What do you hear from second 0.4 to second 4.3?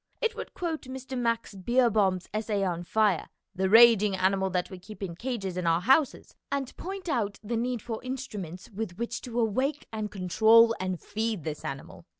T ouid quote Mr. Max Beerbohm's essay on fire, the raging